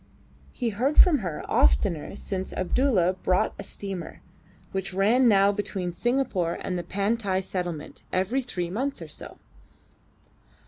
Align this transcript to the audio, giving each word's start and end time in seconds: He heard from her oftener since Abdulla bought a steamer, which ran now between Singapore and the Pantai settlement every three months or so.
He 0.51 0.69
heard 0.69 0.97
from 0.97 1.19
her 1.19 1.45
oftener 1.47 2.15
since 2.15 2.53
Abdulla 2.53 3.13
bought 3.21 3.53
a 3.59 3.63
steamer, 3.63 4.19
which 4.71 4.95
ran 4.95 5.27
now 5.27 5.51
between 5.51 5.91
Singapore 5.93 6.57
and 6.61 6.75
the 6.75 6.81
Pantai 6.83 7.39
settlement 7.43 8.01
every 8.11 8.41
three 8.41 8.71
months 8.71 8.99
or 9.03 9.07
so. 9.07 9.37